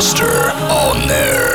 on. 0.00 0.52
On 0.70 1.08
there. 1.08 1.47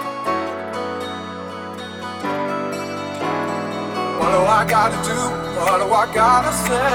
What 4.18 4.30
do 4.36 4.40
I 4.58 4.64
gotta 4.68 4.98
do? 5.10 5.18
What 5.60 5.78
do 5.82 5.86
I 5.92 6.06
gotta 6.14 6.52
say? 6.66 6.90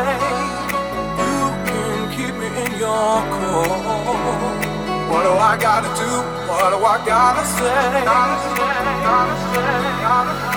You 1.21 1.39
can 1.67 1.99
keep 2.15 2.33
me 2.41 2.47
in 2.63 2.71
your 2.79 3.15
core. 3.33 4.65
What 5.11 5.23
do 5.23 5.33
I 5.33 5.57
gotta 5.59 5.89
do? 6.01 6.11
What 6.49 6.69
do 6.73 6.77
I 6.83 6.97
gotta 7.05 7.45
say? 7.45 8.03
Gotta 8.05 8.37
say, 8.55 8.75
gotta 9.05 9.35
say, 9.53 10.01
gotta 10.01 10.33
say. 10.39 10.54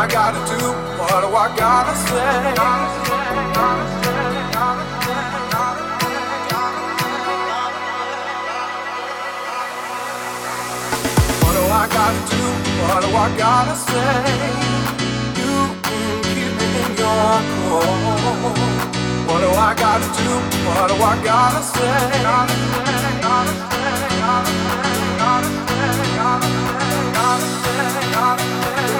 I 0.00 0.06
gotta 0.06 0.38
do? 0.48 0.64
What 0.96 1.20
do 1.20 1.28
I 1.36 1.54
gotta 1.54 1.94
say? 2.08 2.32
What 11.42 11.52
do 11.52 11.62
I 11.68 11.84
gotta 11.92 12.20
do? 12.32 12.42
What 12.80 13.00
do 13.04 13.08
I 13.14 13.28
gotta 13.36 13.76
say? 13.76 14.24
You 15.36 15.52
keep 15.84 16.16
me 16.56 16.68
in 16.80 16.90
your 16.96 17.36
core. 17.68 18.56
What 19.28 19.40
do 19.44 19.50
I 19.52 19.74
gotta 19.76 20.08
do? 20.16 20.32
What 20.64 20.88
do 20.88 20.94
I? 20.94 21.20
Gotta 21.22 21.62
say, 21.62 22.22
gotta 22.22 22.54
say, 22.56 23.20
gotta 23.20 23.52
say, 23.68 24.08
gotta 24.16 24.48
say, 25.68 26.08
gotta 26.16 26.48
say, 26.48 27.12
gotta 27.12 27.46
say, 27.60 28.12
gotta 28.14 28.42
say. 28.42 28.99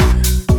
on. 0.00 0.55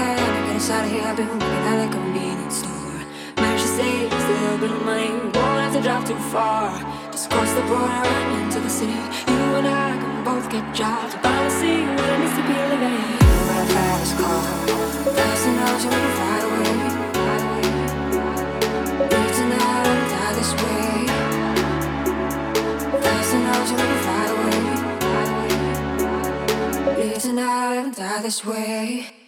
high, 0.00 0.16
gotta 0.16 0.42
get 0.46 0.56
us 0.56 0.70
out 0.70 0.84
of 0.84 0.90
here. 0.90 1.04
I've 1.04 1.16
been 1.16 1.28
working 1.28 1.66
at 1.72 1.78
a 1.86 1.88
convenience 1.92 2.56
store. 2.62 2.98
Managed 3.36 3.64
to 3.66 3.70
save 3.78 4.10
just 4.10 4.26
a 4.32 4.34
little 4.42 4.60
bit 4.64 4.70
of 4.76 4.82
money. 4.84 5.10
Won't 5.36 5.60
have 5.64 5.74
to 5.76 5.82
drive 5.86 6.04
too 6.10 6.20
far. 6.34 6.66
Just 7.12 7.30
cross 7.30 7.50
the 7.58 7.64
border 7.70 8.08
and 8.16 8.42
into 8.42 8.60
the 8.66 8.72
city. 8.78 9.00
You 9.30 9.40
and 9.58 9.66
I 9.66 9.88
can 10.02 10.24
both 10.24 10.46
get 10.54 10.64
jobs. 10.74 11.12
Finally 11.22 11.52
see 11.60 11.78
what 11.96 12.08
it 12.12 12.18
means 12.20 12.36
to 12.38 12.42
be 12.48 12.56
living. 12.72 12.98
You 13.24 13.42
got 13.50 13.60
a 13.64 13.68
fast 13.76 14.12
car, 14.20 14.44
thousand 15.18 15.54
dollars 15.60 15.82
you 15.84 15.90
wanna 15.94 16.18
fly 16.18 16.38
away. 16.48 16.72
Live 19.12 19.32
tonight 19.40 19.86
and 19.92 20.04
die 20.14 20.34
this 20.38 20.52
way. 20.60 20.88
Thousand 23.04 23.42
dollars 23.46 23.70
you 23.70 23.76
wanna 23.80 24.04
fly 24.06 24.24
away. 24.34 24.60
Live 26.98 27.22
tonight 27.22 27.76
and 27.82 27.90
die 27.96 28.20
this 28.22 28.40
way. 28.44 29.19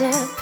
You've 0.00 0.39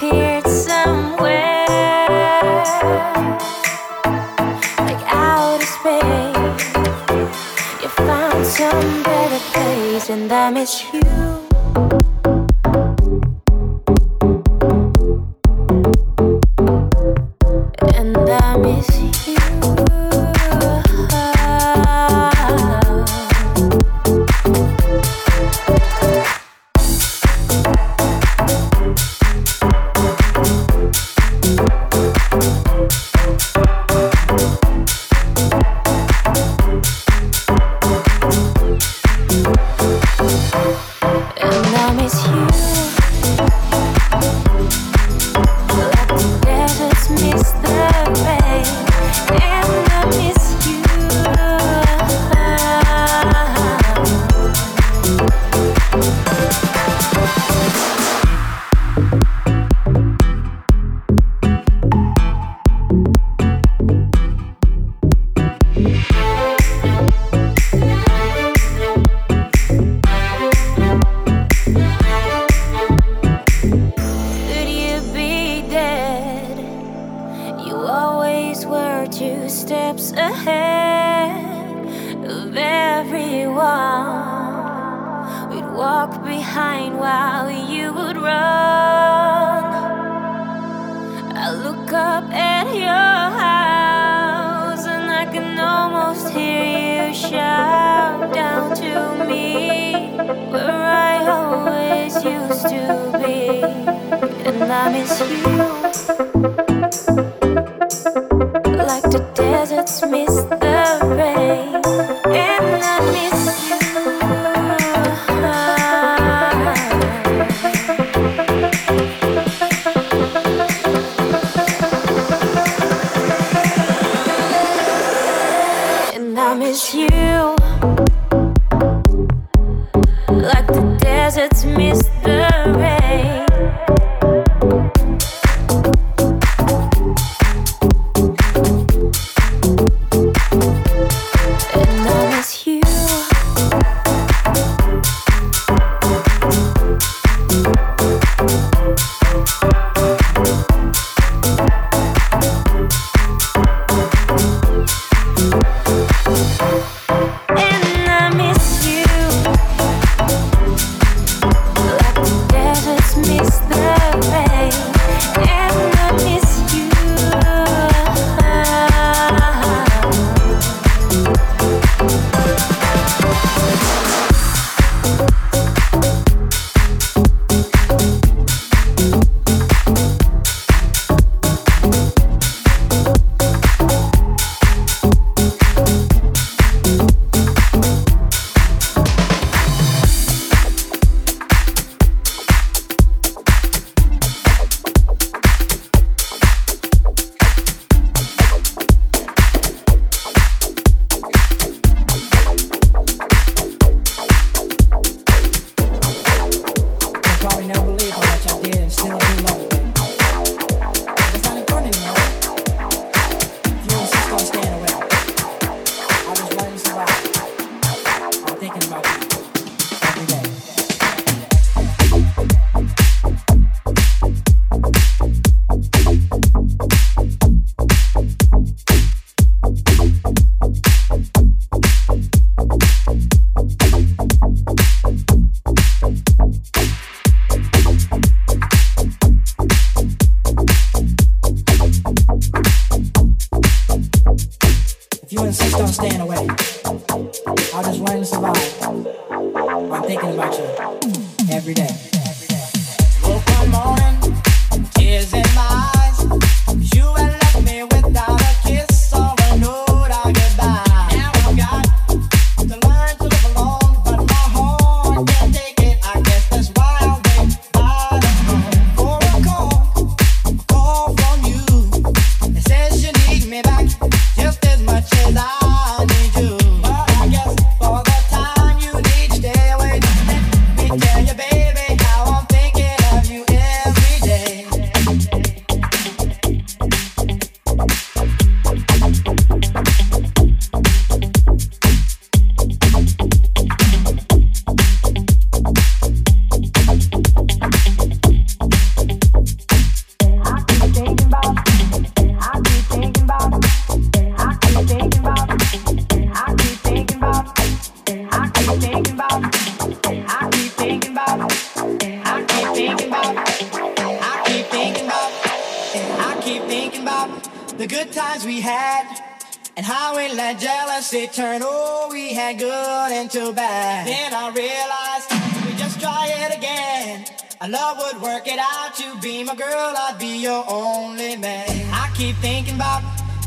You'll 175.08 175.47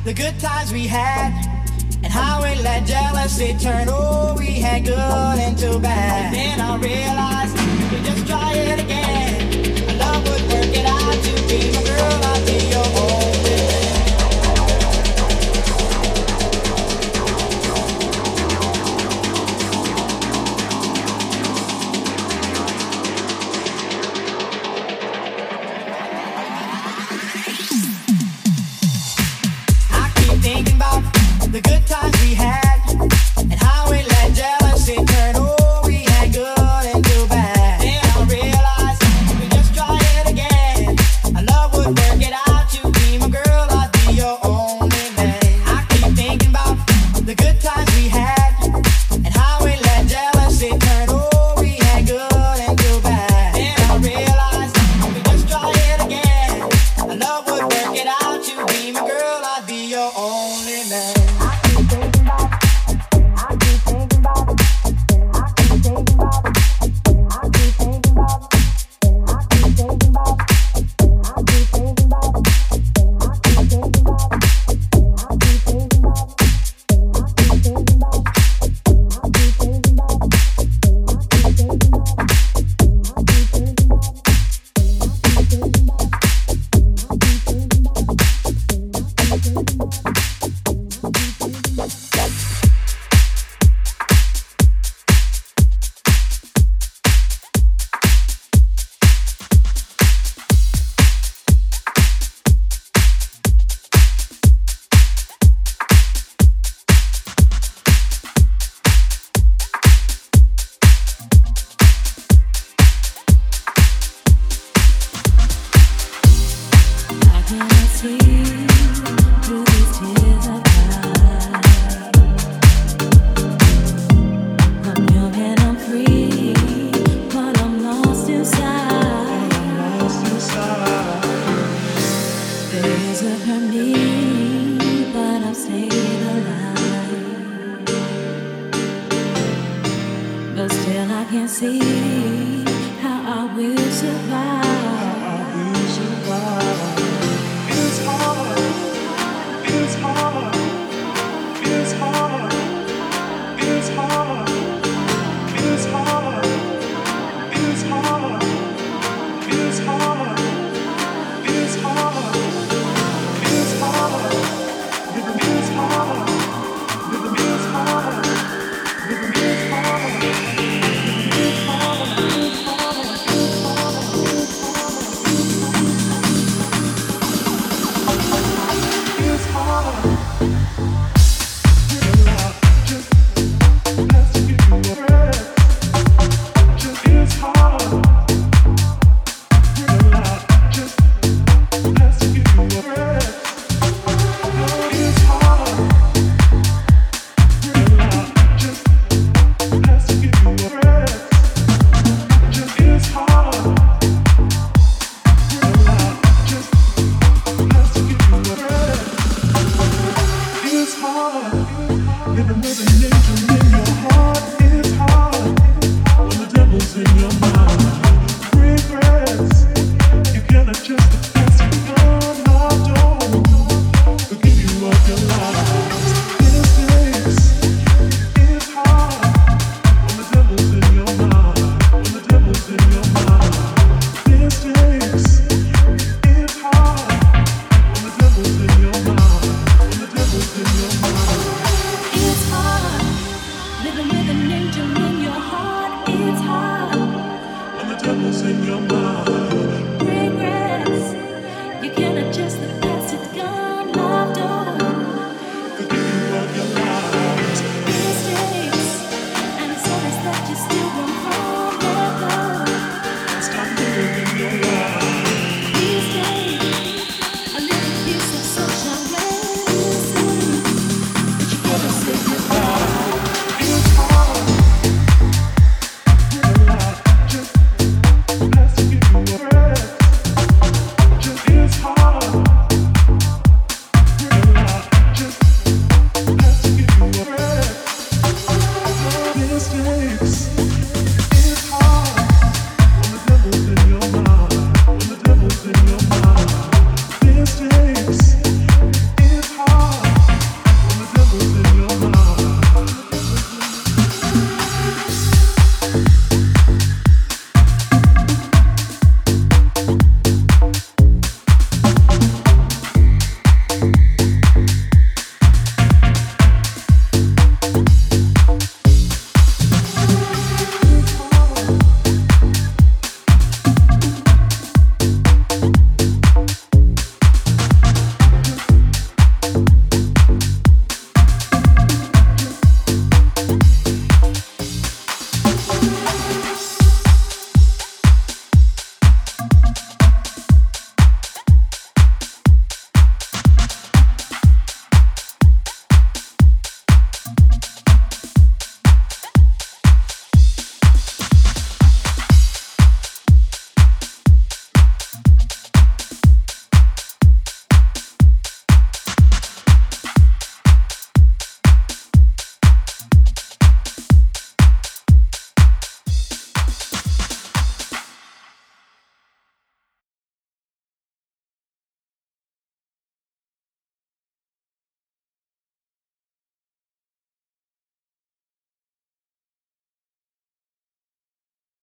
the 0.04 0.14
good 0.14 0.40
times 0.40 0.74
we 0.74 0.88
had, 0.88 1.32
and 2.04 2.12
how 2.12 2.42
we 2.42 2.56
let 2.62 2.86
jealousy 2.86 3.56
turn. 3.60 3.88
Oh, 3.90 4.36
we 4.38 4.48
had 4.60 4.86
good 4.86 5.40
into 5.40 5.80
bad. 5.80 6.34
Then 6.34 6.60
I 6.60 6.76
realized 6.78 7.56
we 7.92 8.02
just 8.10 8.28
try 8.28 8.54
it 8.54 8.80
again. 8.80 9.90
I 9.90 9.94
love 9.98 10.24
would 10.24 10.42
work 10.52 10.76
it 10.76 10.86
out 10.86 11.24
to 11.24 11.34
be 11.48 11.72
my 11.76 11.84
girl. 11.84 12.51
Without 58.02 58.48
you 58.48 58.66
be 58.66 58.92
my 58.92 59.08
girl, 59.08 59.42
I'd 59.46 59.64
be 59.68 59.92
your 59.92 60.12
only 60.18 60.90
man. 60.90 61.31